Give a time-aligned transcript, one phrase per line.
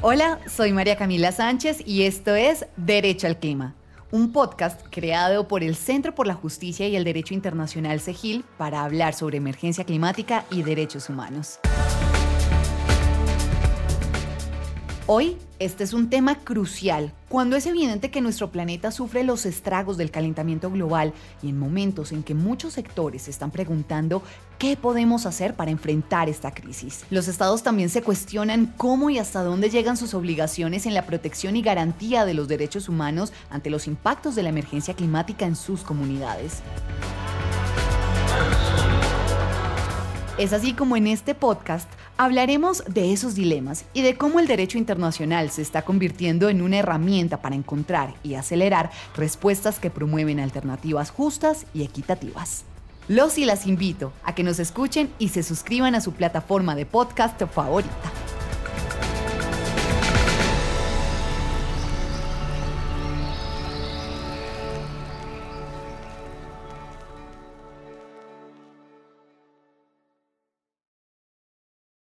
[0.00, 3.74] Hola, soy María Camila Sánchez y esto es Derecho al Clima,
[4.12, 8.84] un podcast creado por el Centro por la Justicia y el Derecho Internacional CEGIL para
[8.84, 11.58] hablar sobre emergencia climática y derechos humanos.
[15.10, 19.96] Hoy, este es un tema crucial cuando es evidente que nuestro planeta sufre los estragos
[19.96, 24.22] del calentamiento global y en momentos en que muchos sectores se están preguntando
[24.58, 27.06] qué podemos hacer para enfrentar esta crisis.
[27.08, 31.56] Los estados también se cuestionan cómo y hasta dónde llegan sus obligaciones en la protección
[31.56, 35.84] y garantía de los derechos humanos ante los impactos de la emergencia climática en sus
[35.84, 36.60] comunidades.
[40.38, 44.78] Es así como en este podcast hablaremos de esos dilemas y de cómo el derecho
[44.78, 51.10] internacional se está convirtiendo en una herramienta para encontrar y acelerar respuestas que promueven alternativas
[51.10, 52.62] justas y equitativas.
[53.08, 56.86] Los y las invito a que nos escuchen y se suscriban a su plataforma de
[56.86, 58.07] podcast favorita.